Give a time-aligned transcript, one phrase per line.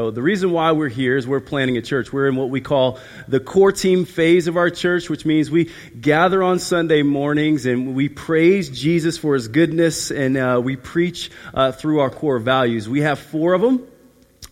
[0.00, 2.10] So the reason why we're here is we're planning a church.
[2.10, 5.68] We're in what we call the core team phase of our church, which means we
[6.00, 11.30] gather on Sunday mornings and we praise Jesus for his goodness and uh, we preach
[11.52, 12.88] uh, through our core values.
[12.88, 13.86] We have four of them.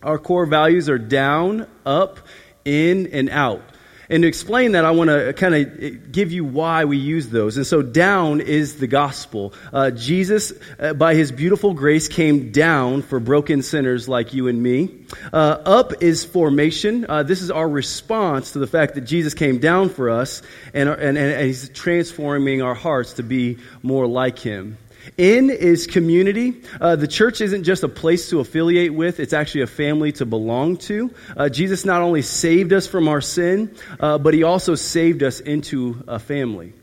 [0.03, 2.19] Our core values are down, up,
[2.63, 3.63] in, and out.
[4.09, 7.57] And to explain that, I want to kind of give you why we use those.
[7.57, 9.53] And so, down is the gospel.
[9.71, 14.61] Uh, Jesus, uh, by his beautiful grace, came down for broken sinners like you and
[14.61, 15.05] me.
[15.31, 17.05] Uh, up is formation.
[17.07, 20.41] Uh, this is our response to the fact that Jesus came down for us,
[20.73, 24.77] and, and, and he's transforming our hearts to be more like him.
[25.17, 26.61] In is community.
[26.79, 30.25] Uh, the church isn't just a place to affiliate with, it's actually a family to
[30.25, 31.13] belong to.
[31.35, 35.39] Uh, Jesus not only saved us from our sin, uh, but he also saved us
[35.39, 36.73] into a family.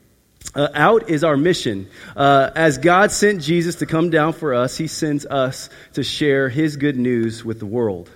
[0.55, 1.89] Uh, out is our mission.
[2.15, 6.49] Uh, as God sent Jesus to come down for us, he sends us to share
[6.49, 8.11] his good news with the world.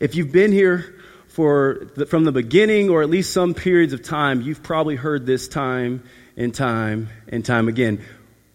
[0.00, 4.02] If you've been here for the, from the beginning or at least some periods of
[4.02, 6.02] time, you've probably heard this time
[6.36, 8.04] and time and time again.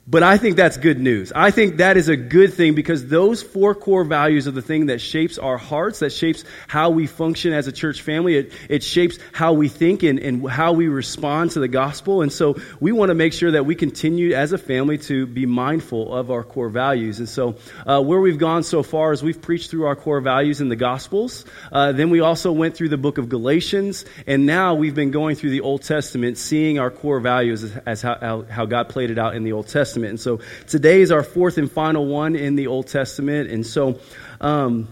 [0.10, 1.34] But I think that's good news.
[1.36, 4.86] I think that is a good thing because those four core values are the thing
[4.86, 8.38] that shapes our hearts, that shapes how we function as a church family.
[8.38, 12.22] It, it shapes how we think and, and how we respond to the gospel.
[12.22, 15.46] And so we want to make sure that we continue as a family to be
[15.46, 17.20] mindful of our core values.
[17.20, 20.62] And so uh, where we've gone so far is we've preached through our core values
[20.62, 21.44] in the gospels.
[21.70, 24.06] Uh, then we also went through the book of Galatians.
[24.26, 28.02] And now we've been going through the Old Testament, seeing our core values as, as
[28.02, 29.97] how, how God played it out in the Old Testament.
[29.98, 30.10] Testament.
[30.12, 33.50] And so today is our fourth and final one in the Old Testament.
[33.50, 34.00] And so,
[34.42, 34.88] um,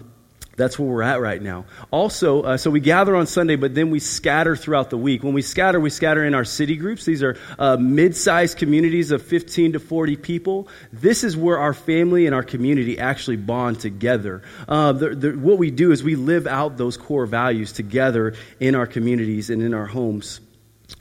[0.58, 1.66] that's where we're at right now.
[1.92, 5.22] Also, uh, so we gather on Sunday, but then we scatter throughout the week.
[5.22, 7.04] When we scatter, we scatter in our city groups.
[7.04, 10.70] These are uh, mid-sized communities of 15 to 40 people.
[10.94, 14.44] This is where our family and our community actually bond together.
[14.66, 18.76] Uh, the, the, what we do is we live out those core values together in
[18.76, 20.40] our communities and in our homes.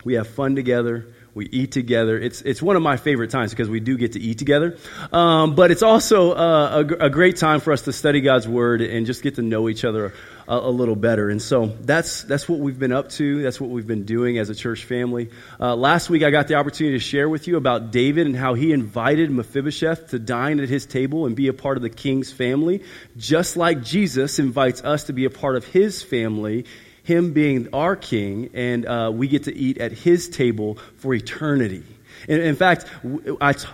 [0.04, 1.06] We have fun together.
[1.34, 2.16] We eat together.
[2.16, 4.78] It's, it's one of my favorite times because we do get to eat together.
[5.12, 8.80] Um, but it's also uh, a, a, great time for us to study God's Word
[8.80, 10.14] and just get to know each other
[10.46, 11.30] a, a, little better.
[11.30, 13.42] And so that's, that's what we've been up to.
[13.42, 15.28] That's what we've been doing as a church family.
[15.58, 18.54] Uh, last week, I got the opportunity to share with you about David and how
[18.54, 22.30] he invited Mephibosheth to dine at his table and be a part of the king's
[22.30, 22.84] family,
[23.16, 26.64] just like Jesus invites us to be a part of his family
[27.04, 31.84] him being our king, and uh, we get to eat at his table for eternity.
[32.28, 32.86] In, in fact,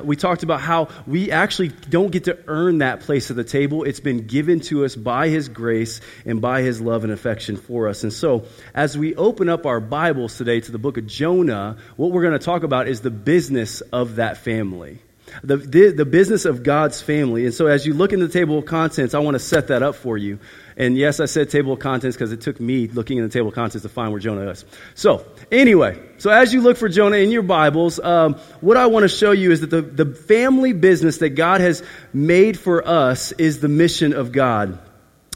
[0.02, 3.84] we talked about how we actually don't get to earn that place at the table.
[3.84, 7.88] It's been given to us by His grace and by His love and affection for
[7.88, 8.02] us.
[8.02, 12.12] And so, as we open up our Bibles today to the book of Jonah, what
[12.12, 14.98] we're going to talk about is the business of that family.
[15.44, 17.44] The, the, the, business of God's family.
[17.44, 19.80] And so as you look in the table of contents, I want to set that
[19.80, 20.40] up for you.
[20.80, 23.48] And yes, I said table of contents because it took me looking in the table
[23.48, 24.64] of contents to find where Jonah is.
[24.94, 29.02] So, anyway, so as you look for Jonah in your Bibles, um, what I want
[29.02, 31.82] to show you is that the, the family business that God has
[32.14, 34.78] made for us is the mission of God.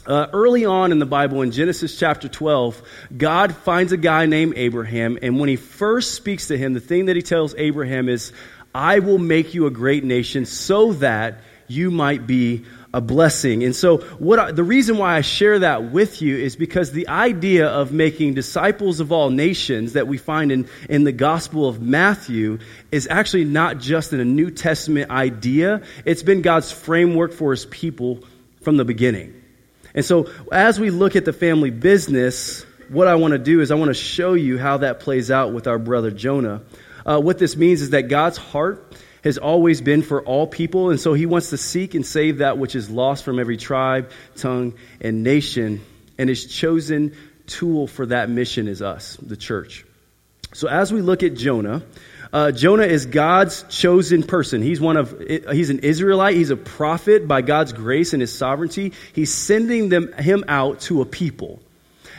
[0.07, 2.81] Uh, early on in the Bible, in Genesis chapter 12,
[3.15, 7.05] God finds a guy named Abraham, and when he first speaks to him, the thing
[7.05, 8.33] that he tells Abraham is,
[8.73, 13.65] I will make you a great nation so that you might be a blessing.
[13.65, 17.09] And so what I, the reason why I share that with you is because the
[17.09, 21.81] idea of making disciples of all nations that we find in, in the Gospel of
[21.81, 22.59] Matthew
[22.93, 25.81] is actually not just in a New Testament idea.
[26.05, 28.23] It's been God's framework for his people
[28.61, 29.43] from the beginning.
[29.93, 33.71] And so as we look at the family business, what I want to do is
[33.71, 36.61] I want to show you how that plays out with our brother Jonah.
[37.05, 38.95] Uh, what this means is that God's heart
[39.25, 42.57] has always been for all people, and so he wants to seek and save that
[42.57, 45.81] which is lost from every tribe, tongue, and nation.
[46.17, 49.83] And his chosen tool for that mission is us, the church.
[50.53, 51.83] So as we look at Jonah,
[52.31, 54.61] uh, Jonah is God's chosen person.
[54.61, 56.35] He's one of, he's an Israelite.
[56.35, 58.93] He's a prophet by God's grace and his sovereignty.
[59.13, 61.59] He's sending them, him out to a people.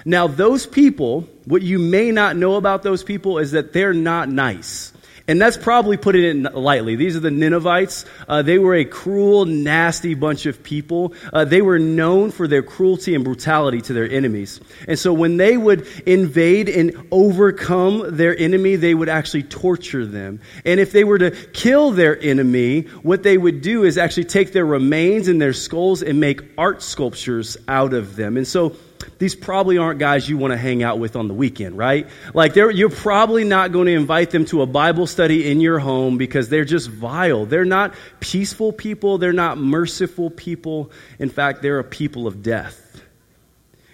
[0.05, 4.29] Now, those people, what you may not know about those people is that they're not
[4.29, 4.93] nice.
[5.29, 6.95] And that's probably putting it lightly.
[6.95, 8.05] These are the Ninevites.
[8.29, 11.15] Uh, they were a cruel, nasty bunch of people.
[11.33, 14.61] Uh, they were known for their cruelty and brutality to their enemies.
[14.87, 20.41] And so when they would invade and overcome their enemy, they would actually torture them.
[20.65, 24.53] And if they were to kill their enemy, what they would do is actually take
[24.53, 28.37] their remains and their skulls and make art sculptures out of them.
[28.37, 28.77] And so
[29.19, 32.09] these probably aren't guys you want to hang out with on the weekend, right?
[32.35, 36.19] Like you're probably not going to invite them to a Bible study in your home
[36.19, 37.47] because they're just vile.
[37.47, 39.19] They're not peaceful people.
[39.19, 40.91] They're not merciful people.
[41.19, 43.01] In fact, they're a people of death.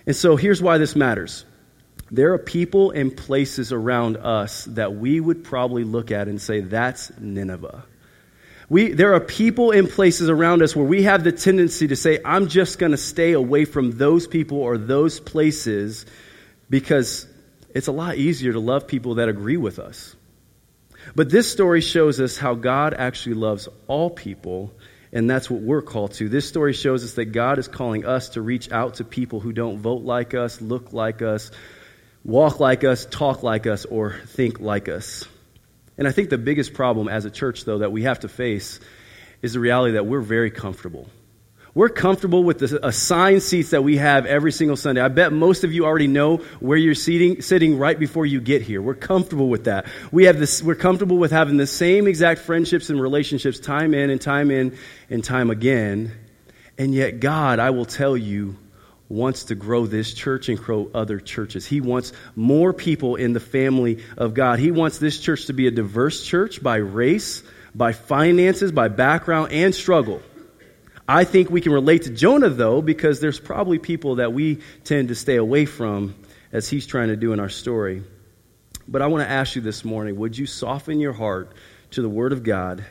[0.06, 1.44] And so here's why this matters.
[2.10, 6.60] There are people and places around us that we would probably look at and say,
[6.60, 7.84] that's Nineveh.
[8.72, 12.20] We, there are people in places around us where we have the tendency to say,
[12.24, 16.06] I'm just going to stay away from those people or those places
[16.70, 17.26] because
[17.74, 20.16] it's a lot easier to love people that agree with us.
[21.14, 24.72] But this story shows us how God actually loves all people,
[25.12, 26.30] and that's what we're called to.
[26.30, 29.52] This story shows us that God is calling us to reach out to people who
[29.52, 31.50] don't vote like us, look like us,
[32.24, 35.26] walk like us, talk like us, or think like us.
[35.98, 38.80] And I think the biggest problem as a church, though, that we have to face
[39.42, 41.08] is the reality that we're very comfortable.
[41.74, 45.00] We're comfortable with the assigned seats that we have every single Sunday.
[45.00, 48.60] I bet most of you already know where you're seating, sitting right before you get
[48.60, 48.82] here.
[48.82, 49.86] We're comfortable with that.
[50.10, 54.10] We have this, we're comfortable with having the same exact friendships and relationships time in
[54.10, 54.76] and time in
[55.08, 56.12] and time again.
[56.76, 58.58] And yet God, I will tell you,
[59.12, 61.66] wants to grow this church and grow other churches.
[61.66, 64.58] He wants more people in the family of God.
[64.58, 67.42] He wants this church to be a diverse church by race,
[67.74, 70.22] by finances, by background, and struggle.
[71.06, 75.08] I think we can relate to Jonah, though, because there's probably people that we tend
[75.08, 76.14] to stay away from
[76.50, 78.02] as he's trying to do in our story.
[78.88, 81.52] But I want to ask you this morning would you soften your heart
[81.92, 82.84] to the Word of God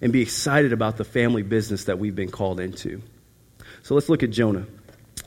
[0.00, 3.02] and be excited about the family business that we've been called into?
[3.82, 4.66] So let's look at Jonah.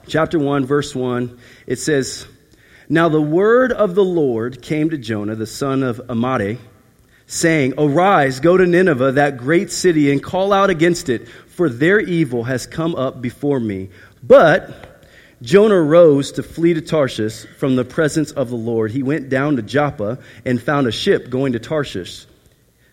[0.07, 2.25] Chapter 1, verse 1, it says,
[2.87, 6.57] Now the word of the Lord came to Jonah, the son of Amittai,
[7.27, 11.99] saying, Arise, go to Nineveh, that great city, and call out against it, for their
[11.99, 13.89] evil has come up before me.
[14.23, 15.05] But
[15.41, 18.91] Jonah rose to flee to Tarshish from the presence of the Lord.
[18.91, 22.25] He went down to Joppa and found a ship going to Tarshish.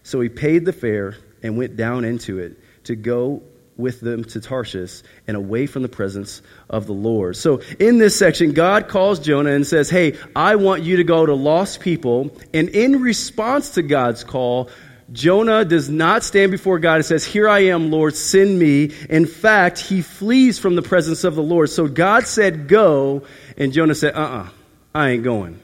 [0.03, 3.43] So he paid the fare and went down into it to go
[3.77, 7.37] with them to Tarshish and away from the presence of the Lord.
[7.37, 11.27] So in this section, God calls Jonah and says, Hey, I want you to go
[11.27, 12.35] to lost people.
[12.55, 14.71] And in response to God's call,
[15.13, 18.93] Jonah does not stand before God and says, Here I am, Lord, send me.
[19.09, 21.71] In fact, he flees from the presence of the Lord.
[21.71, 23.23] So God said, Go.
[23.57, 24.49] And Jonah said, Uh uh-uh, uh
[24.95, 25.61] I ain't going.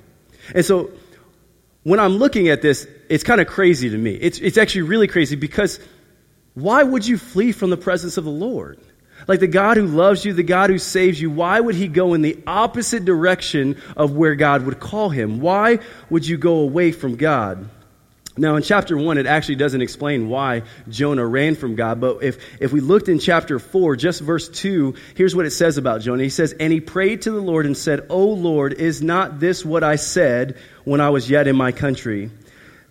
[0.54, 0.90] And so
[1.82, 4.12] when I'm looking at this, it's kind of crazy to me.
[4.14, 5.80] It's, it's actually really crazy because
[6.54, 8.78] why would you flee from the presence of the Lord?
[9.28, 12.14] Like the God who loves you, the God who saves you, why would he go
[12.14, 15.40] in the opposite direction of where God would call him?
[15.40, 15.78] Why
[16.10, 17.68] would you go away from God?
[18.36, 22.38] Now, in chapter 1, it actually doesn't explain why Jonah ran from God, but if,
[22.62, 26.22] if we looked in chapter 4, just verse 2, here's what it says about Jonah.
[26.22, 29.66] He says, And he prayed to the Lord and said, O Lord, is not this
[29.66, 32.30] what I said when I was yet in my country?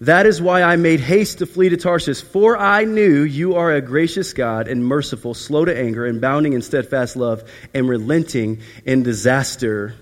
[0.02, 3.72] That is why I made haste to flee to Tarshish, for I knew you are
[3.72, 8.62] a gracious God and merciful, slow to anger, and bounding in steadfast love, and relenting
[8.84, 9.94] in disaster.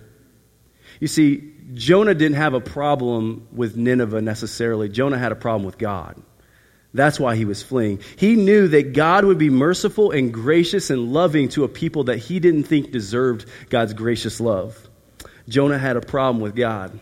[1.02, 4.88] You see, Jonah didn't have a problem with Nineveh necessarily.
[4.88, 6.16] Jonah had a problem with God.
[6.94, 8.00] That's why he was fleeing.
[8.16, 12.18] He knew that God would be merciful and gracious and loving to a people that
[12.18, 14.90] he didn't think deserved God's gracious love.
[15.50, 16.98] Jonah had a problem with God.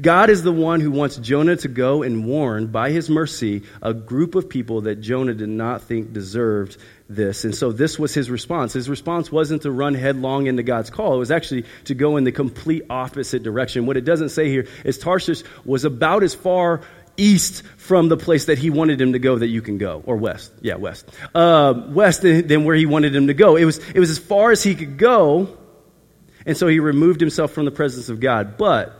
[0.00, 3.94] God is the one who wants Jonah to go and warn, by his mercy, a
[3.94, 6.76] group of people that Jonah did not think deserved
[7.08, 7.44] this.
[7.44, 8.72] And so this was his response.
[8.72, 12.24] His response wasn't to run headlong into God's call, it was actually to go in
[12.24, 13.86] the complete opposite direction.
[13.86, 16.82] What it doesn't say here is Tarshish was about as far
[17.16, 20.16] east from the place that he wanted him to go that you can go, or
[20.16, 20.52] west.
[20.60, 21.08] Yeah, west.
[21.34, 23.56] Uh, west than where he wanted him to go.
[23.56, 25.56] It was, it was as far as he could go,
[26.46, 28.56] and so he removed himself from the presence of God.
[28.56, 28.99] But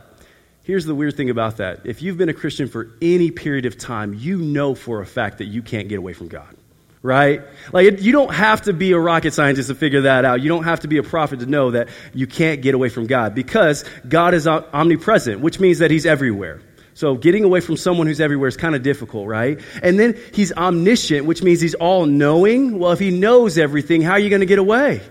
[0.63, 1.81] Here's the weird thing about that.
[1.85, 5.39] If you've been a Christian for any period of time, you know for a fact
[5.39, 6.55] that you can't get away from God.
[7.03, 7.41] Right?
[7.73, 10.41] Like, it, you don't have to be a rocket scientist to figure that out.
[10.41, 13.07] You don't have to be a prophet to know that you can't get away from
[13.07, 16.61] God because God is omnipresent, which means that He's everywhere.
[16.93, 19.59] So getting away from someone who's everywhere is kind of difficult, right?
[19.81, 22.77] And then He's omniscient, which means He's all knowing.
[22.77, 25.01] Well, if He knows everything, how are you going to get away?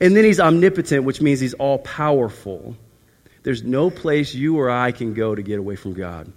[0.00, 2.76] And then He's omnipotent, which means He's all powerful.
[3.44, 6.32] There's no place you or I can go to get away from God.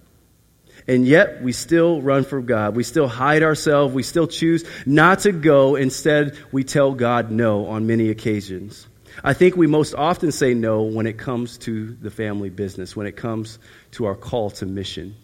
[0.87, 2.75] And yet, we still run from God.
[2.75, 3.93] We still hide ourselves.
[3.93, 5.75] We still choose not to go.
[5.75, 8.87] Instead, we tell God no on many occasions.
[9.23, 13.07] I think we most often say no when it comes to the family business, when
[13.07, 13.57] it comes
[13.91, 15.15] to our call to mission.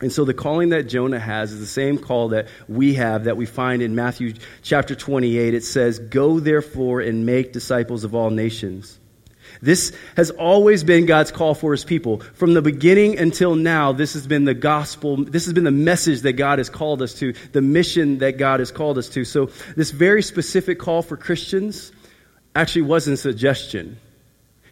[0.00, 3.36] And so the calling that Jonah has is the same call that we have that
[3.36, 5.54] we find in Matthew chapter 28.
[5.54, 8.97] It says, Go therefore and make disciples of all nations
[9.60, 12.20] this has always been God's call for his people.
[12.20, 15.16] From the beginning until now, this has been the gospel.
[15.16, 18.60] This has been the message that God has called us to, the mission that God
[18.60, 19.24] has called us to.
[19.24, 21.92] So, this very specific call for Christians
[22.54, 23.98] actually wasn't a suggestion.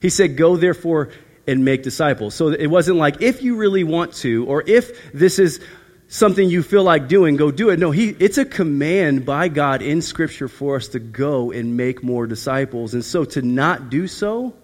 [0.00, 1.10] He said, Go therefore
[1.46, 2.34] and make disciples.
[2.34, 5.60] So it wasn't like, if you really want to, or if this is
[6.08, 7.78] something you feel like doing, go do it.
[7.78, 12.02] No, he, it's a command by God in Scripture for us to go and make
[12.02, 12.94] more disciples.
[12.94, 14.54] And so to not do so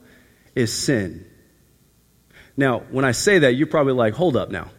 [0.55, 1.27] is sin.
[2.57, 4.71] Now, when I say that, you're probably like, hold up now.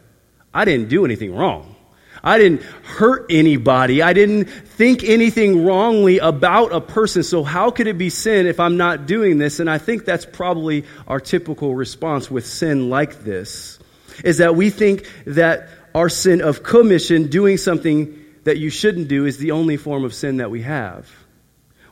[0.52, 1.74] I didn't do anything wrong.
[2.22, 4.00] I didn't hurt anybody.
[4.00, 7.22] I didn't think anything wrongly about a person.
[7.22, 9.60] So how could it be sin if I'm not doing this?
[9.60, 13.78] And I think that's probably our typical response with sin like this
[14.22, 19.26] is that we think that our sin of commission, doing something that you shouldn't do,
[19.26, 21.10] is the only form of sin that we have.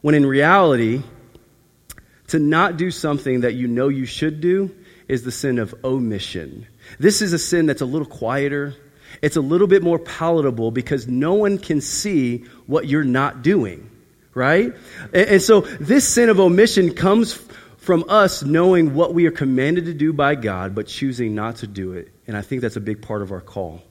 [0.03, 1.03] When in reality,
[2.29, 4.75] to not do something that you know you should do
[5.09, 6.67] is the sin of omission.
[6.99, 8.75] This is a sin that's a little quieter
[9.21, 13.91] it's a little bit more palatable because no one can see what you're not doing,
[14.35, 14.73] right?
[15.12, 17.35] And, and so this sin of omission comes
[17.76, 21.67] from us knowing what we are commanded to do by God, but choosing not to
[21.67, 22.12] do it.
[22.26, 23.83] And I think that's a big part of our call.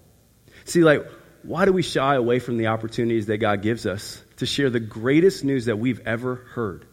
[0.65, 1.05] See, like,
[1.43, 4.79] why do we shy away from the opportunities that God gives us to share the
[4.79, 6.85] greatest news that we've ever heard?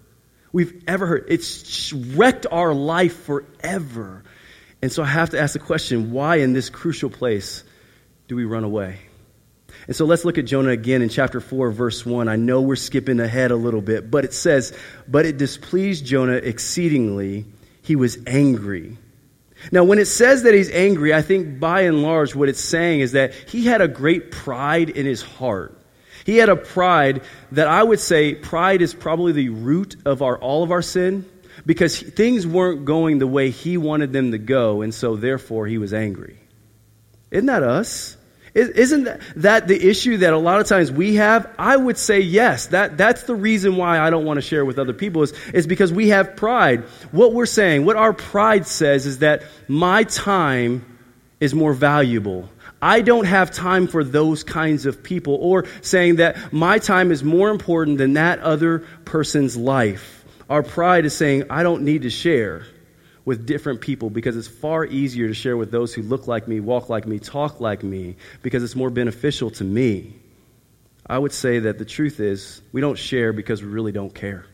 [0.52, 1.26] We've ever heard.
[1.28, 4.23] It's wrecked our life forever.
[4.81, 7.64] And so I have to ask the question why, in this crucial place,
[8.28, 8.99] do we run away?
[9.87, 12.28] And so let's look at Jonah again in chapter 4, verse 1.
[12.28, 14.76] I know we're skipping ahead a little bit, but it says,
[15.07, 17.47] But it displeased Jonah exceedingly.
[17.83, 18.99] He was angry.
[19.73, 23.00] Now, when it says that he's angry, I think by and large what it's saying
[23.00, 25.77] is that he had a great pride in his heart.
[26.28, 30.37] He had a pride that I would say pride is probably the root of our,
[30.37, 31.25] all of our sin
[31.64, 35.78] because things weren't going the way he wanted them to go, and so therefore he
[35.78, 36.38] was angry.
[37.30, 38.18] Isn't that us?
[38.52, 41.50] Isn't that the issue that a lot of times we have?
[41.58, 42.66] I would say yes.
[42.66, 45.66] That, that's the reason why I don't want to share with other people is, is
[45.66, 46.82] because we have pride.
[47.11, 50.85] What we're saying, what our pride says is that my time
[51.40, 52.50] is more valuable.
[52.80, 55.35] I don't have time for those kinds of people.
[55.35, 60.25] Or saying that my time is more important than that other person's life.
[60.49, 62.66] Our pride is saying, I don't need to share
[63.25, 66.61] with different people because it's far easier to share with those who look like me,
[66.61, 70.14] walk like me, talk like me, because it's more beneficial to me.
[71.06, 74.47] I would say that the truth is we don't share because we really don't care.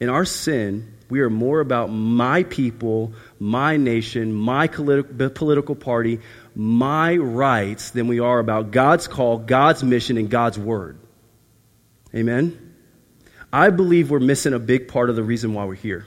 [0.00, 6.20] In our sin, we are more about my people, my nation, my political party,
[6.54, 10.98] my rights than we are about God's call, God's mission, and God's word.
[12.14, 12.74] Amen?
[13.52, 16.06] I believe we're missing a big part of the reason why we're here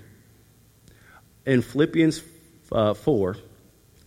[1.46, 2.22] in Philippians
[2.72, 3.38] uh, 4,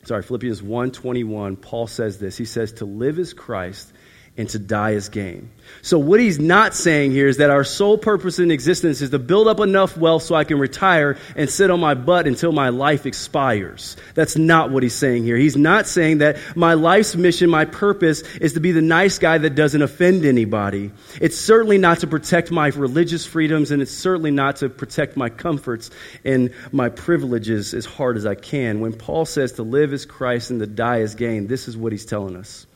[0.05, 2.37] sorry, Philippians 1:21, Paul says this.
[2.37, 3.93] He says to live is Christ
[4.37, 5.51] and to die is gain.
[5.83, 9.19] So what he's not saying here is that our sole purpose in existence is to
[9.19, 12.71] build up enough wealth so I can retire and sit on my butt until my
[12.71, 13.97] life expires.
[14.15, 15.37] That's not what he's saying here.
[15.37, 19.39] He's not saying that my life's mission, my purpose is to be the nice guy
[19.39, 20.91] that doesn't offend anybody.
[21.21, 25.29] It's certainly not to protect my religious freedoms and it's certainly not to protect my
[25.29, 25.91] comforts
[26.25, 28.81] and my privileges as hard as I can.
[28.81, 31.93] When Paul says to live is Christ and to die is gain, this is what
[31.93, 32.67] he's telling us.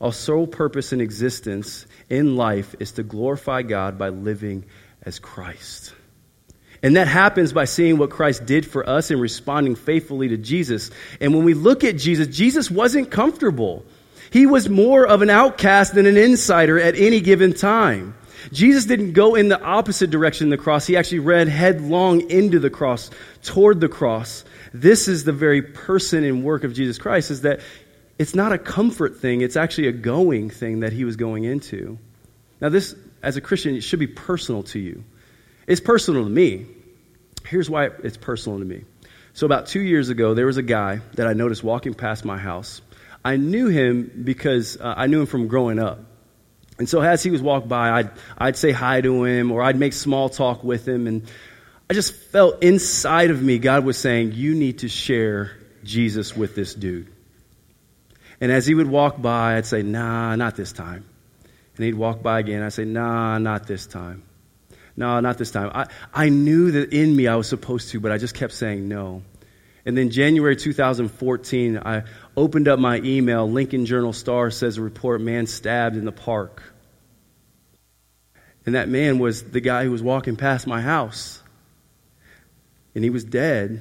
[0.00, 4.64] Our sole purpose in existence in life is to glorify God by living
[5.02, 5.92] as Christ.
[6.82, 10.90] And that happens by seeing what Christ did for us and responding faithfully to Jesus.
[11.20, 13.84] And when we look at Jesus, Jesus wasn't comfortable.
[14.30, 18.14] He was more of an outcast than an insider at any given time.
[18.52, 20.86] Jesus didn't go in the opposite direction of the cross.
[20.86, 23.10] He actually ran headlong into the cross,
[23.42, 24.44] toward the cross.
[24.72, 27.60] This is the very person and work of Jesus Christ, is that
[28.20, 31.98] it's not a comfort thing, it's actually a going thing that he was going into.
[32.60, 35.04] Now, this, as a Christian, it should be personal to you.
[35.66, 36.66] It's personal to me.
[37.46, 38.84] Here's why it's personal to me.
[39.32, 42.36] So, about two years ago, there was a guy that I noticed walking past my
[42.36, 42.82] house.
[43.24, 46.00] I knew him because uh, I knew him from growing up.
[46.78, 49.78] And so, as he was walk by, I'd, I'd say hi to him or I'd
[49.78, 51.06] make small talk with him.
[51.06, 51.26] And
[51.88, 56.54] I just felt inside of me, God was saying, You need to share Jesus with
[56.54, 57.10] this dude.
[58.40, 61.04] And as he would walk by, I'd say, nah, not this time.
[61.76, 62.62] And he'd walk by again.
[62.62, 64.22] I'd say, nah, not this time.
[64.96, 65.70] No, not this time.
[65.74, 68.88] I, I knew that in me I was supposed to, but I just kept saying
[68.88, 69.22] no.
[69.84, 72.04] And then January 2014, I
[72.36, 73.50] opened up my email.
[73.50, 76.62] Lincoln Journal Star says a report man stabbed in the park.
[78.66, 81.42] And that man was the guy who was walking past my house.
[82.94, 83.80] And he was dead,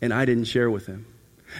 [0.00, 1.06] and I didn't share with him.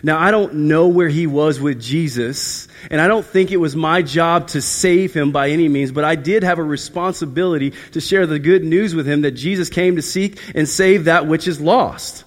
[0.02, 3.76] Now, I don't know where he was with Jesus, and I don't think it was
[3.76, 8.00] my job to save him by any means, but I did have a responsibility to
[8.00, 11.46] share the good news with him that Jesus came to seek and save that which
[11.46, 12.24] is lost.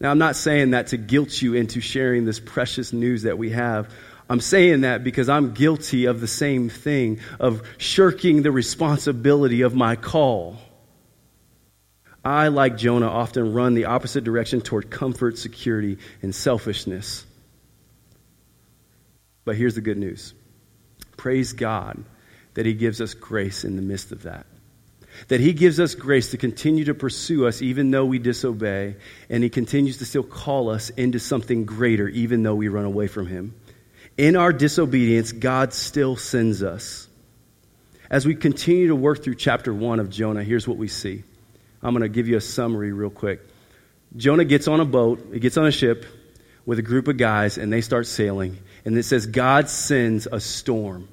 [0.00, 3.50] Now, I'm not saying that to guilt you into sharing this precious news that we
[3.50, 3.92] have.
[4.30, 9.74] I'm saying that because I'm guilty of the same thing, of shirking the responsibility of
[9.74, 10.56] my call.
[12.24, 17.24] I, like Jonah, often run the opposite direction toward comfort, security, and selfishness.
[19.44, 20.34] But here's the good news
[21.16, 22.02] praise God
[22.54, 24.46] that He gives us grace in the midst of that.
[25.28, 28.96] That He gives us grace to continue to pursue us even though we disobey,
[29.28, 33.06] and He continues to still call us into something greater even though we run away
[33.06, 33.54] from Him.
[34.18, 37.08] In our disobedience, God still sends us.
[38.10, 41.22] As we continue to work through chapter 1 of Jonah, here's what we see.
[41.82, 43.40] I'm going to give you a summary real quick.
[44.16, 46.04] Jonah gets on a boat, he gets on a ship
[46.66, 48.58] with a group of guys, and they start sailing.
[48.84, 51.08] And it says, God sends a storm.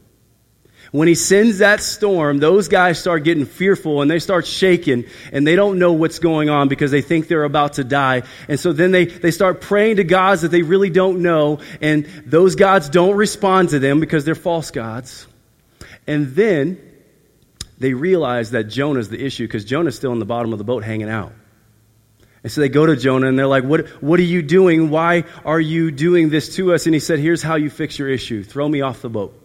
[0.92, 5.46] When he sends that storm, those guys start getting fearful and they start shaking and
[5.46, 8.24] they don't know what's going on because they think they're about to die.
[8.48, 12.06] And so then they, they start praying to gods that they really don't know and
[12.26, 15.28] those gods don't respond to them because they're false gods.
[16.08, 16.87] And then
[17.78, 20.84] they realize that Jonah's the issue because Jonah's still in the bottom of the boat
[20.84, 21.32] hanging out.
[22.44, 24.90] And so they go to Jonah and they're like, what, what are you doing?
[24.90, 26.86] Why are you doing this to us?
[26.86, 29.38] And he said, Here's how you fix your issue throw me off the boat.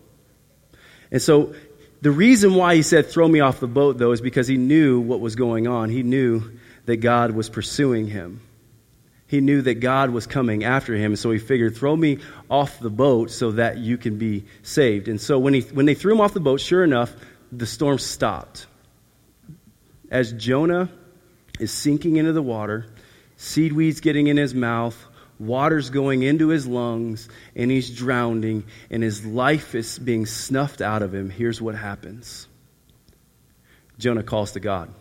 [1.10, 1.54] And so
[2.00, 5.00] the reason why he said, Throw me off the boat, though, is because he knew
[5.00, 5.88] what was going on.
[5.88, 6.42] He knew
[6.86, 8.40] that God was pursuing him.
[9.26, 12.18] He knew that God was coming after him, And so he figured, throw me
[12.50, 15.08] off the boat so that you can be saved.
[15.08, 17.14] And so when, he, when they threw him off the boat, sure enough,
[17.52, 18.66] the storm stopped.
[20.10, 20.90] As Jonah
[21.60, 22.86] is sinking into the water,
[23.36, 24.96] seedweeds getting in his mouth,
[25.38, 31.02] water's going into his lungs, and he's drowning, and his life is being snuffed out
[31.02, 32.48] of him, here's what happens
[33.98, 34.92] Jonah calls to God.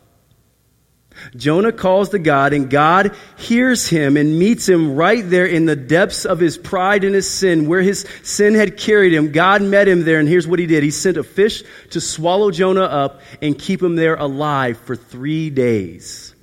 [1.35, 5.75] Jonah calls to God, and God hears him and meets him right there in the
[5.75, 9.31] depths of his pride and his sin, where his sin had carried him.
[9.31, 12.51] God met him there, and here's what he did He sent a fish to swallow
[12.51, 16.33] Jonah up and keep him there alive for three days.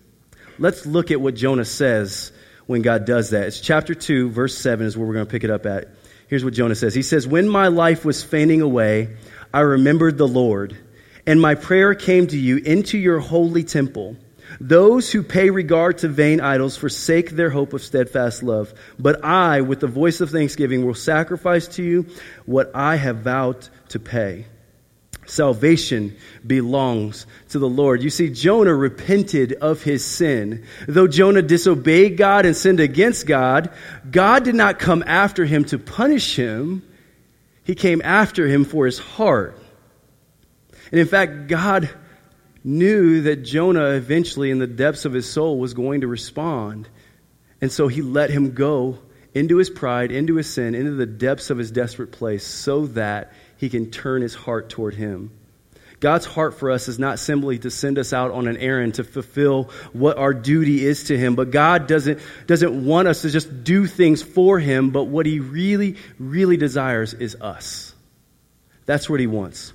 [0.59, 2.33] Let's look at what Jonah says
[2.66, 3.46] when God does that.
[3.46, 5.88] It's chapter 2, verse 7 is where we're going to pick it up at.
[6.28, 9.16] Here's what Jonah says He says, When my life was fainting away,
[9.52, 10.76] I remembered the Lord,
[11.26, 14.16] and my prayer came to you into your holy temple.
[14.61, 18.72] Those who pay regard to vain idols forsake their hope of steadfast love.
[18.98, 22.06] But I, with the voice of thanksgiving, will sacrifice to you
[22.46, 24.46] what I have vowed to pay.
[25.26, 28.02] Salvation belongs to the Lord.
[28.02, 30.64] You see, Jonah repented of his sin.
[30.87, 33.70] Though Jonah disobeyed God and sinned against God,
[34.11, 36.82] God did not come after him to punish him.
[37.64, 39.61] He came after him for his heart.
[40.90, 41.90] And in fact, God
[42.68, 46.88] knew that Jonah eventually, in the depths of his soul, was going to respond.
[47.61, 48.98] And so he let him go
[49.35, 53.33] into his pride, into his sin, into the depths of his desperate place, so that
[53.57, 55.31] he can turn his heart toward him.
[56.00, 59.04] God's heart for us is not simply to send us out on an errand to
[59.04, 63.64] fulfill what our duty is to Him, but God doesn't, doesn't want us to just
[63.64, 67.94] do things for Him, but what He really, really desires is us.
[68.87, 69.72] That's what He wants.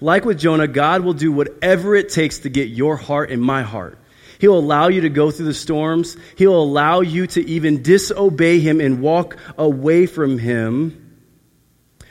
[0.00, 3.62] Like with Jonah, God will do whatever it takes to get your heart and my
[3.62, 3.98] heart.
[4.38, 6.16] He'll allow you to go through the storms.
[6.36, 11.00] He'll allow you to even disobey Him and walk away from Him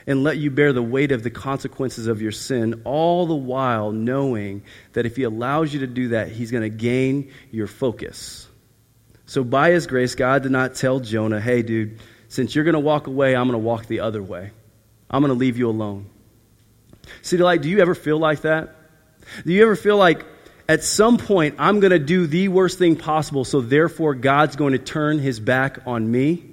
[0.06, 3.92] and let you bear the weight of the consequences of your sin, all the while
[3.92, 8.48] knowing that if He allows you to do that, He's going to gain your focus.
[9.26, 12.80] So, by His grace, God did not tell Jonah, hey, dude, since you're going to
[12.80, 14.52] walk away, I'm going to walk the other way.
[15.10, 16.10] I'm going to leave you alone.
[17.22, 18.76] See, like, do you ever feel like that?
[19.46, 20.26] Do you ever feel like
[20.68, 24.74] at some point I'm going to do the worst thing possible, so therefore God's going
[24.74, 26.50] to turn his back on me?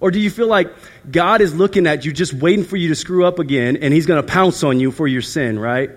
[0.00, 0.74] Or do you feel like
[1.08, 4.06] God is looking at you just waiting for you to screw up again and he's
[4.06, 5.90] going to pounce on you for your sin, right?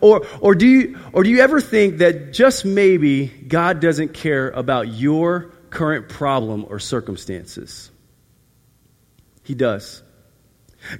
[0.00, 4.50] Or, or, do you, or do you ever think that just maybe God doesn't care
[4.50, 7.90] about your current problem or circumstances?
[9.42, 10.03] He does.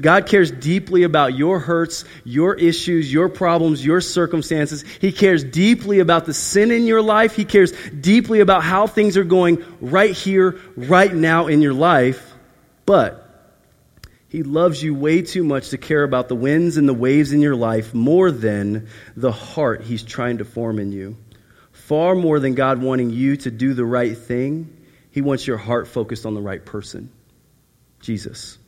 [0.00, 4.82] God cares deeply about your hurts, your issues, your problems, your circumstances.
[5.00, 7.36] He cares deeply about the sin in your life.
[7.36, 12.32] He cares deeply about how things are going right here, right now in your life.
[12.86, 13.20] But
[14.28, 17.40] He loves you way too much to care about the winds and the waves in
[17.40, 21.16] your life more than the heart He's trying to form in you.
[21.72, 24.74] Far more than God wanting you to do the right thing,
[25.10, 27.10] He wants your heart focused on the right person
[28.00, 28.58] Jesus.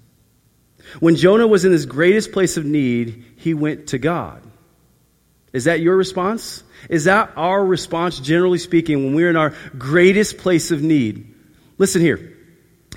[1.01, 4.43] When Jonah was in his greatest place of need, he went to God.
[5.53, 6.63] Is that your response?
[6.91, 11.35] Is that our response, generally speaking, when we're in our greatest place of need?
[11.79, 12.35] Listen here.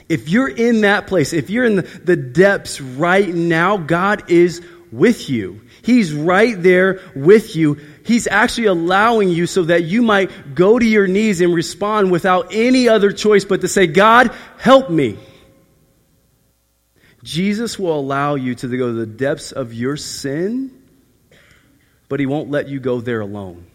[0.07, 5.29] If you're in that place, if you're in the depths right now, God is with
[5.29, 5.61] you.
[5.83, 7.79] He's right there with you.
[8.03, 12.47] He's actually allowing you so that you might go to your knees and respond without
[12.51, 15.17] any other choice but to say, God, help me.
[17.29, 20.71] Jesus will allow you to go to the depths of your sin,
[22.07, 23.67] but he won't let you go there alone.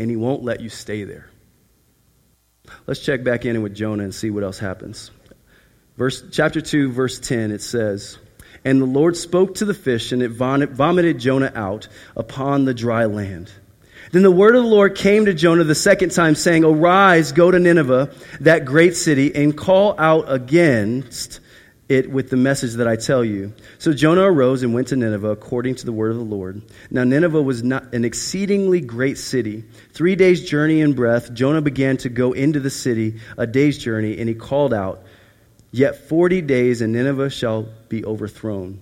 [0.00, 1.30] And he won't let you stay there.
[2.88, 5.12] Let's check back in with Jonah and see what else happens.
[5.96, 8.18] Verse, chapter 2, verse 10, it says,
[8.64, 13.04] And the Lord spoke to the fish, and it vomited Jonah out upon the dry
[13.04, 13.48] land.
[14.10, 17.48] Then the word of the Lord came to Jonah the second time, saying, Arise, go
[17.48, 21.38] to Nineveh, that great city, and call out against
[21.88, 23.52] it with the message that I tell you.
[23.78, 26.62] So Jonah arose and went to Nineveh according to the word of the Lord.
[26.90, 29.64] Now Nineveh was not an exceedingly great city.
[29.92, 34.18] Three days' journey in breadth, Jonah began to go into the city, a day's journey,
[34.18, 35.04] and he called out,
[35.70, 38.80] Yet forty days and Nineveh shall be overthrown.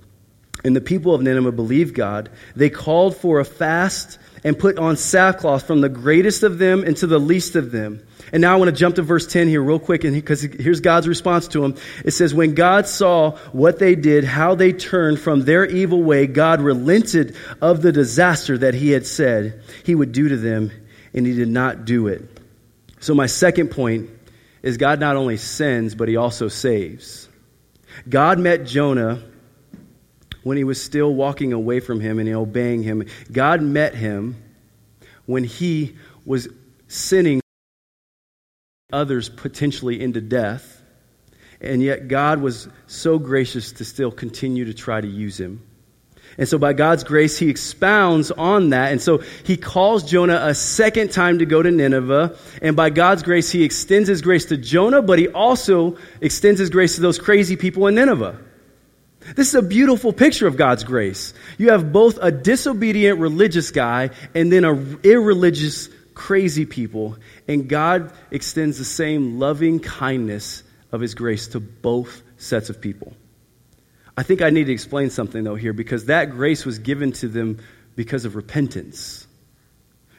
[0.65, 2.31] And the people of Nineveh believed God.
[2.57, 7.07] They called for a fast and put on sackcloth from the greatest of them into
[7.07, 8.07] the least of them.
[8.33, 11.09] And now I want to jump to verse 10 here real quick because here's God's
[11.09, 11.77] response to them.
[12.05, 16.27] It says, When God saw what they did, how they turned from their evil way,
[16.27, 20.71] God relented of the disaster that he had said he would do to them,
[21.15, 22.29] and he did not do it.
[23.01, 24.11] So my second point
[24.63, 27.29] is God not only sends, but he also saves.
[28.09, 29.23] God met Jonah
[30.45, 33.05] when he was still walking away from him and obeying him.
[33.33, 34.37] God met him
[35.27, 36.49] when he was
[36.87, 37.41] sinning
[38.93, 40.83] others potentially into death.
[41.61, 45.63] And yet God was so gracious to still continue to try to use him.
[46.37, 48.93] And so by God's grace, he expounds on that.
[48.93, 52.37] And so he calls Jonah a second time to go to Nineveh.
[52.61, 56.71] And by God's grace, he extends his grace to Jonah, but he also extends his
[56.71, 58.39] grace to those crazy people in Nineveh.
[59.37, 61.33] This is a beautiful picture of God's grace.
[61.57, 67.17] You have both a disobedient religious guy and then a irreligious crazy people.
[67.49, 73.15] And God extends the same loving kindness of his grace to both sets of people.
[74.17, 77.29] I think I need to explain something, though, here, because that grace was given to
[77.29, 77.59] them
[77.97, 79.24] because of repentance.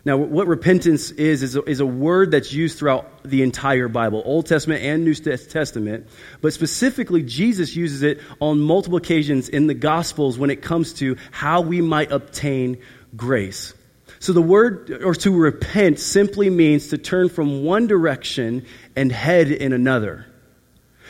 [0.06, 4.22] Now, what repentance is, is a, is a, word that's used throughout the entire Bible,
[4.24, 6.08] Old Testament and New Testament.
[6.42, 11.18] But specifically, Jesus uses it on multiple occasions in the Gospels when it comes to
[11.32, 12.78] how we might obtain
[13.16, 13.74] grace.
[14.20, 19.50] So the word, or to repent, simply means to turn from one direction and head
[19.50, 20.28] in another.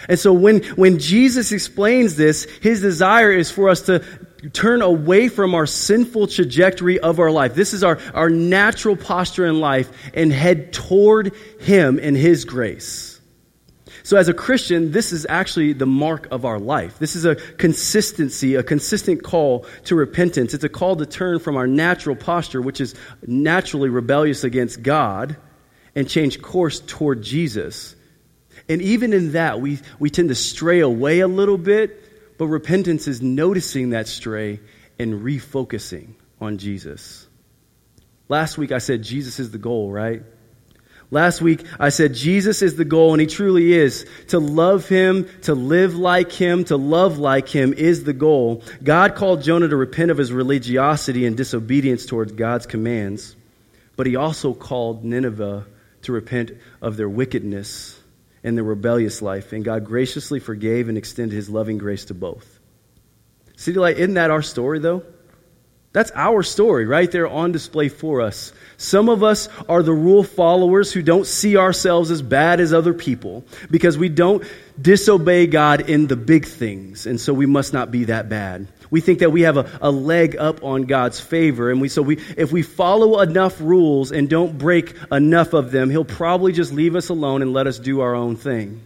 [0.08, 4.04] And so when, when Jesus explains this, his desire is for us to
[4.54, 7.56] turn away from our sinful trajectory of our life.
[7.56, 13.16] This is our, our natural posture in life and head toward him and his grace.
[14.04, 17.00] So as a Christian, this is actually the mark of our life.
[17.00, 20.54] This is a consistency, a consistent call to repentance.
[20.54, 22.94] It's a call to turn from our natural posture, which is
[23.26, 25.38] naturally rebellious against God,
[25.96, 27.96] and change course toward Jesus.
[28.70, 32.05] And even in that, we, we tend to stray away a little bit,
[32.38, 34.60] but repentance is noticing that stray
[35.00, 37.28] and refocusing on Jesus.
[38.28, 40.24] Last week I said Jesus is the goal, right?
[41.12, 44.06] Last week I said Jesus is the goal and he truly is.
[44.30, 48.64] To love him, to live like him, to love like him is the goal.
[48.84, 53.36] God called Jonah to repent of his religiosity and disobedience towards God's commands,
[53.96, 55.68] but he also called Nineveh
[56.04, 58.00] to repent of their wickedness
[58.46, 62.60] and the rebellious life, and God graciously forgave and extended his loving grace to both.
[63.58, 65.04] City Light, isn't that our story, though?
[65.94, 68.54] That's our story right there on display for us.
[68.78, 72.94] Some of us are the rule followers who don't see ourselves as bad as other
[72.94, 74.44] people because we don't
[74.80, 78.68] disobey God in the big things, and so we must not be that bad.
[78.96, 82.02] We think that we have a, a leg up on God's favor, and we, so
[82.02, 86.72] we, if we follow enough rules and don't break enough of them, He'll probably just
[86.72, 88.80] leave us alone and let us do our own thing.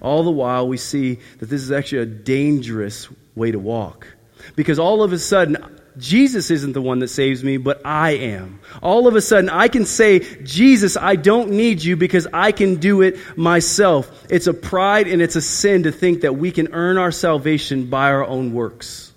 [0.00, 4.06] All the while, we see that this is actually a dangerous way to walk.
[4.54, 5.56] Because all of a sudden,
[5.96, 8.60] Jesus isn't the one that saves me, but I am.
[8.82, 12.76] All of a sudden, I can say, Jesus, I don't need you because I can
[12.76, 14.10] do it myself.
[14.28, 17.90] It's a pride and it's a sin to think that we can earn our salvation
[17.90, 19.12] by our own works.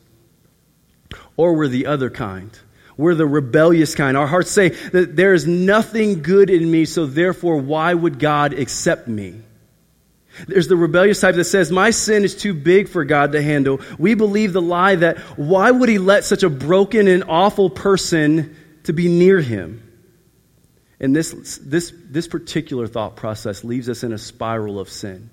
[1.35, 2.57] Or we're the other kind.
[2.95, 4.17] We're the rebellious kind.
[4.17, 8.53] Our hearts say that there is nothing good in me, so therefore, why would God
[8.53, 9.41] accept me?
[10.47, 13.81] There's the rebellious type that says, My sin is too big for God to handle.
[13.97, 18.55] We believe the lie that why would He let such a broken and awful person
[18.83, 19.83] to be near Him?
[20.99, 25.29] And this, this, this particular thought process leaves us in a spiral of sin.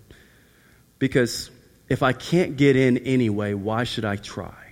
[0.98, 1.50] Because
[1.88, 4.63] if I can't get in anyway, why should I try?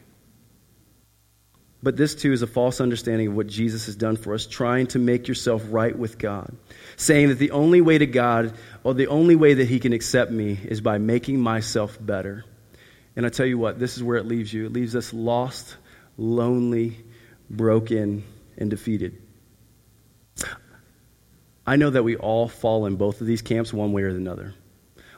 [1.83, 4.87] But this too is a false understanding of what Jesus has done for us, trying
[4.89, 6.55] to make yourself right with God.
[6.97, 10.31] Saying that the only way to God, or the only way that He can accept
[10.31, 12.45] me, is by making myself better.
[13.17, 14.67] And I tell you what, this is where it leaves you.
[14.67, 15.77] It leaves us lost,
[16.17, 16.99] lonely,
[17.51, 18.25] broken,
[18.57, 19.21] and defeated.
[21.67, 24.55] I know that we all fall in both of these camps one way or another.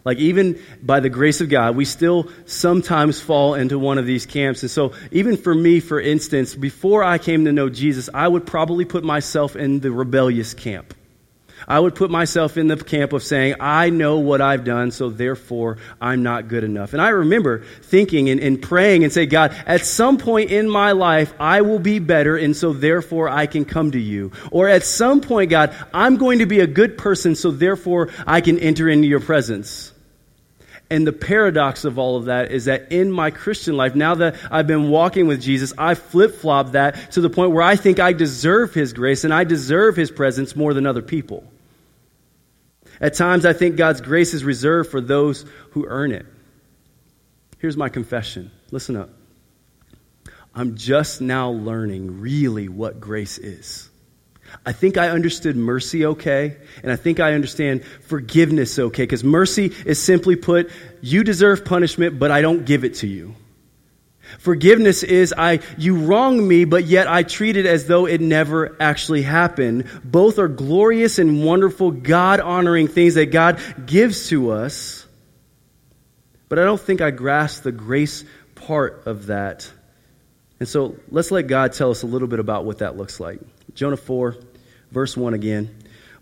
[0.04, 4.26] Like, even by the grace of God, we still sometimes fall into one of these
[4.26, 4.62] camps.
[4.62, 8.44] And so, even for me, for instance, before I came to know Jesus, I would
[8.46, 10.92] probably put myself in the rebellious camp.
[11.66, 15.08] I would put myself in the camp of saying, I know what I've done, so
[15.08, 16.92] therefore I'm not good enough.
[16.92, 20.92] And I remember thinking and, and, praying and say, God, at some point in my
[20.92, 24.32] life, I will be better, and so therefore I can come to you.
[24.50, 28.42] Or at some point, God, I'm going to be a good person, so therefore I
[28.42, 29.93] can enter into your presence.
[30.90, 34.36] And the paradox of all of that is that in my Christian life, now that
[34.50, 38.00] I've been walking with Jesus, I flip flop that to the point where I think
[38.00, 41.44] I deserve His grace and I deserve His presence more than other people.
[43.00, 46.26] At times, I think God's grace is reserved for those who earn it.
[47.58, 49.10] Here's my confession listen up.
[50.54, 53.90] I'm just now learning really what grace is.
[54.64, 59.72] I think I understood mercy okay, and I think I understand forgiveness okay, because mercy
[59.84, 63.34] is simply put, you deserve punishment, but I don't give it to you.
[64.38, 68.76] Forgiveness is I you wrong me, but yet I treat it as though it never
[68.80, 69.88] actually happened.
[70.02, 75.06] Both are glorious and wonderful, God honoring things that God gives to us.
[76.48, 79.70] But I don't think I grasp the grace part of that.
[80.60, 83.40] And so let's let God tell us a little bit about what that looks like.
[83.74, 84.36] Jonah 4,
[84.90, 85.74] verse 1 again.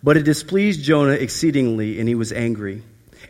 [0.03, 2.83] But it displeased Jonah exceedingly, and he was angry.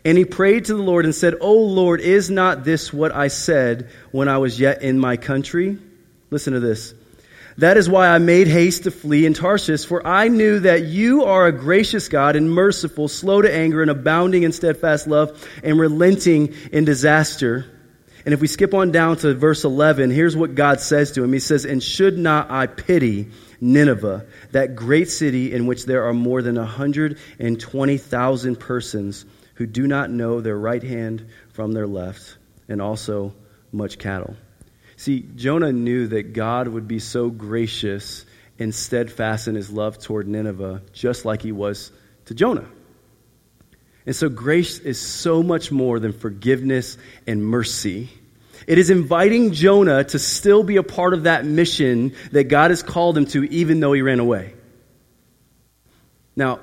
[0.05, 3.27] And he prayed to the Lord and said, O Lord, is not this what I
[3.27, 5.77] said when I was yet in my country?
[6.29, 6.93] Listen to this.
[7.59, 11.25] That is why I made haste to flee in Tarshish, for I knew that you
[11.25, 15.79] are a gracious God and merciful, slow to anger and abounding in steadfast love and
[15.79, 17.67] relenting in disaster.
[18.25, 21.33] And if we skip on down to verse 11, here's what God says to him.
[21.33, 26.13] He says, And should not I pity Nineveh, that great city in which there are
[26.13, 32.81] more than 120,000 persons who do not know their right hand from their left, and
[32.81, 33.33] also
[33.71, 34.35] much cattle.
[34.95, 38.25] See, Jonah knew that God would be so gracious
[38.59, 41.91] and steadfast in his love toward Nineveh, just like he was
[42.25, 42.65] to Jonah.
[44.05, 48.09] And so, grace is so much more than forgiveness and mercy.
[48.67, 52.83] It is inviting Jonah to still be a part of that mission that God has
[52.83, 54.53] called him to, even though he ran away.
[56.35, 56.59] Now,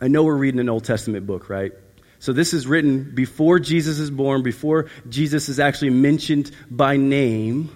[0.00, 1.72] I know we're reading an Old Testament book, right?
[2.18, 7.70] So this is written before Jesus is born, before Jesus is actually mentioned by name.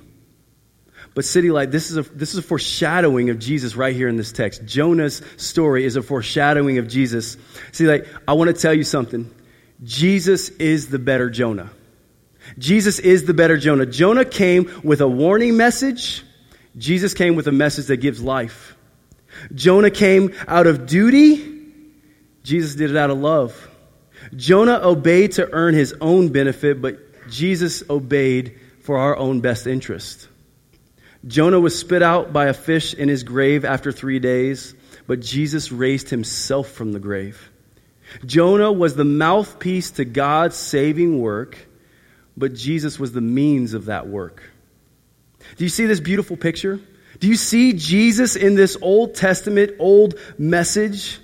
[1.16, 4.16] But City Light, this is a, this is a foreshadowing of Jesus right here in
[4.16, 4.66] this text.
[4.66, 7.38] Jonah's story is a foreshadowing of Jesus.
[7.72, 9.34] See, like, I want to tell you something.
[9.82, 11.70] Jesus is the better Jonah.
[12.58, 13.86] Jesus is the better Jonah.
[13.86, 16.22] Jonah came with a warning message.
[16.76, 18.76] Jesus came with a message that gives life.
[19.54, 21.62] Jonah came out of duty.
[22.42, 23.70] Jesus did it out of love.
[24.34, 26.98] Jonah obeyed to earn his own benefit, but
[27.30, 30.28] Jesus obeyed for our own best interest.
[31.26, 34.74] Jonah was spit out by a fish in his grave after three days,
[35.06, 37.50] but Jesus raised himself from the grave.
[38.24, 41.58] Jonah was the mouthpiece to God's saving work
[42.36, 44.42] but Jesus was the means of that work.
[45.56, 46.80] Do you see this beautiful picture?
[47.18, 51.18] Do you see Jesus in this Old Testament, old message?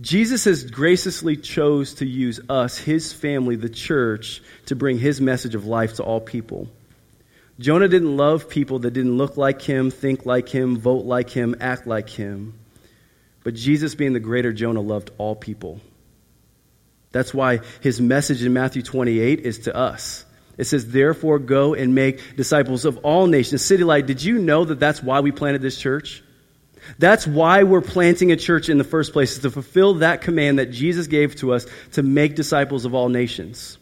[0.00, 5.54] Jesus has graciously chose to use us, his family, the church, to bring his message
[5.54, 6.68] of life to all people.
[7.58, 11.56] Jonah didn't love people that didn't look like him, think like him, vote like him,
[11.60, 12.54] act like him.
[13.44, 15.80] But Jesus, being the greater Jonah, loved all people.
[17.12, 20.24] That's why his message in Matthew 28 is to us.
[20.58, 23.64] It says, therefore, go and make disciples of all nations.
[23.64, 26.22] City Light, did you know that that's why we planted this church?
[26.98, 30.58] That's why we're planting a church in the first place, is to fulfill that command
[30.58, 33.78] that Jesus gave to us to make disciples of all nations.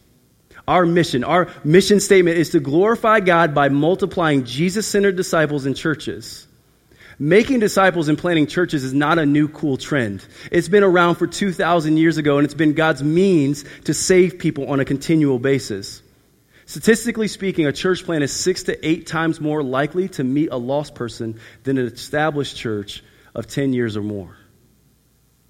[0.67, 5.75] Our mission, our mission statement is to glorify God by multiplying Jesus centered disciples in
[5.75, 6.47] churches.
[7.17, 10.25] Making disciples and planting churches is not a new cool trend.
[10.51, 14.69] It's been around for 2,000 years ago, and it's been God's means to save people
[14.69, 16.01] on a continual basis.
[16.65, 20.57] Statistically speaking, a church plant is six to eight times more likely to meet a
[20.57, 24.35] lost person than an established church of 10 years or more.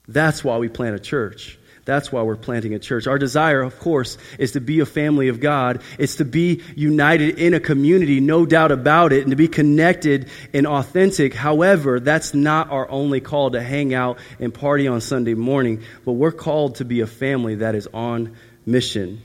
[0.07, 1.57] That's why we plant a church.
[1.85, 3.05] That's why we're planting a church.
[3.05, 5.83] Our desire, of course, is to be a family of God.
[5.99, 10.29] It's to be united in a community, no doubt about it, and to be connected
[10.51, 11.35] and authentic.
[11.35, 16.13] However, that's not our only call to hang out and party on Sunday morning, but
[16.13, 19.21] we're called to be a family that is on mission.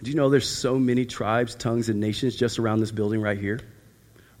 [0.00, 3.38] Do you know there's so many tribes, tongues, and nations just around this building right
[3.38, 3.58] here?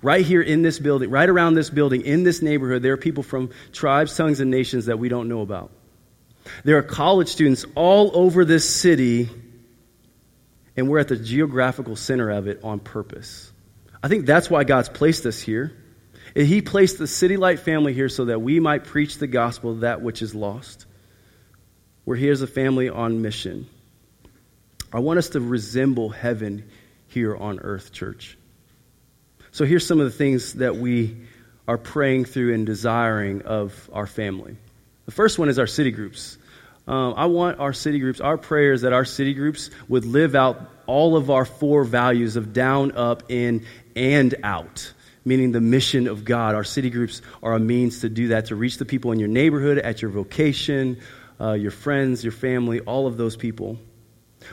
[0.02, 3.24] Right here in this building, right around this building, in this neighborhood, there are people
[3.24, 5.72] from tribes, tongues, and nations that we don't know about.
[6.64, 9.28] There are college students all over this city,
[10.76, 13.52] and we're at the geographical center of it on purpose.
[14.02, 15.72] I think that's why God's placed us here.
[16.34, 19.80] He placed the City Light family here so that we might preach the gospel of
[19.80, 20.86] that which is lost.
[22.04, 23.66] We're here as a family on mission.
[24.92, 26.68] I want us to resemble heaven
[27.08, 28.36] here on earth, church.
[29.50, 31.16] So here's some of the things that we
[31.66, 34.56] are praying through and desiring of our family.
[35.06, 36.36] The first one is our city groups.
[36.88, 40.70] Um, I want our city groups, our prayers that our city groups would live out
[40.86, 43.66] all of our four values of down, up, in,
[43.96, 44.92] and out,
[45.24, 46.54] meaning the mission of God.
[46.54, 49.28] Our city groups are a means to do that, to reach the people in your
[49.28, 51.00] neighborhood, at your vocation,
[51.40, 53.78] uh, your friends, your family, all of those people.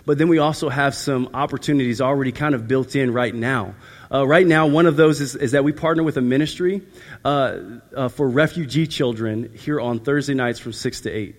[0.05, 3.75] But then we also have some opportunities already kind of built in right now.
[4.11, 6.81] Uh, right now, one of those is, is, that we partner with a ministry
[7.25, 7.57] uh,
[7.95, 11.35] uh, for refugee children here on Thursday nights from 6 to 8.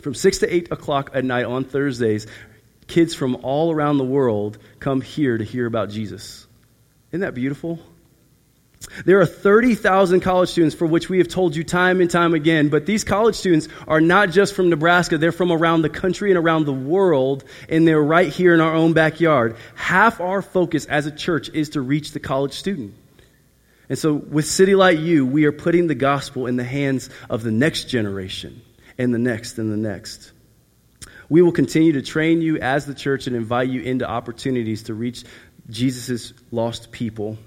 [0.00, 2.26] From 6 to 8 o'clock at night on Thursdays,
[2.88, 6.46] kids from all around the world come here to hear about Jesus.
[7.10, 7.78] Isn't that beautiful?
[9.04, 12.68] There are 30,000 college students for which we have told you time and time again,
[12.68, 16.38] but these college students are not just from Nebraska, they're from around the country and
[16.38, 19.56] around the world, and they're right here in our own backyard.
[19.74, 22.94] Half our focus as a church is to reach the college student.
[23.88, 27.42] And so with City Light U, we are putting the gospel in the hands of
[27.42, 28.62] the next generation,
[28.98, 30.32] and the next, and the next.
[31.28, 34.94] We will continue to train you as the church and invite you into opportunities to
[34.94, 35.24] reach
[35.70, 37.38] Jesus' lost people.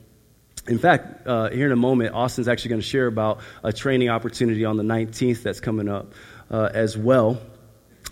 [0.67, 4.09] In fact, uh, here in a moment, Austin's actually going to share about a training
[4.09, 6.13] opportunity on the 19th that's coming up
[6.49, 7.39] uh, as well.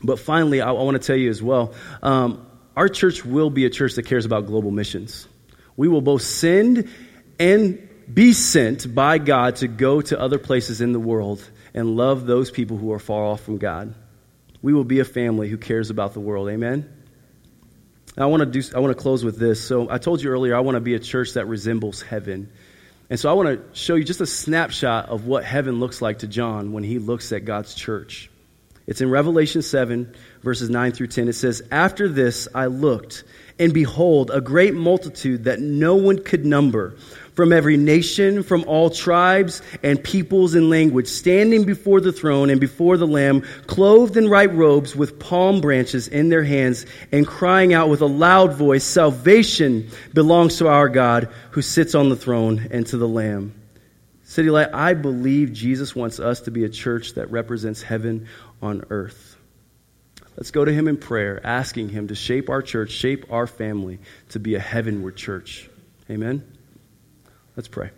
[0.04, 3.66] But finally, I, I want to tell you as well um, our church will be
[3.66, 5.28] a church that cares about global missions.
[5.76, 6.90] We will both send
[7.40, 12.26] and be sent by God to go to other places in the world and love
[12.26, 13.96] those people who are far off from God.
[14.62, 16.50] We will be a family who cares about the world.
[16.50, 17.03] Amen?
[18.18, 18.62] I want to do.
[18.76, 19.66] I want to close with this.
[19.66, 22.52] So I told you earlier, I want to be a church that resembles heaven,
[23.10, 26.20] and so I want to show you just a snapshot of what heaven looks like
[26.20, 28.30] to John when he looks at God's church.
[28.86, 31.28] It's in Revelation seven, verses nine through ten.
[31.28, 33.24] It says, "After this I looked,
[33.58, 36.96] and behold, a great multitude that no one could number."
[37.34, 42.60] from every nation, from all tribes and peoples and language, standing before the throne and
[42.60, 47.74] before the Lamb, clothed in white robes with palm branches in their hands, and crying
[47.74, 52.68] out with a loud voice, Salvation belongs to our God who sits on the throne
[52.72, 53.54] and to the Lamb.
[54.26, 58.28] City Light, I believe Jesus wants us to be a church that represents heaven
[58.64, 59.38] on earth.
[60.38, 64.00] Let's go to him in prayer, asking him to shape our church, shape our family
[64.30, 65.70] to be a heavenward church.
[66.10, 66.44] Amen.
[67.56, 67.92] Let's pray.